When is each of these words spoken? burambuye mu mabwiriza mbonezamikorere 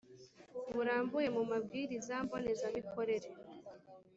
burambuye 0.73 1.27
mu 1.35 1.43
mabwiriza 1.51 2.15
mbonezamikorere 2.25 3.29